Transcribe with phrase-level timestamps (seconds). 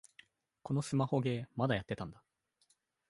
[0.63, 2.23] このスマホゲー、まだやってたんだ